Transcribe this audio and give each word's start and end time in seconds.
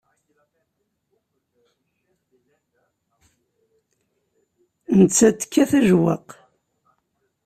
Nettat 4.97 5.37
tekkat 5.39 5.71
ajewwaq. 5.79 6.27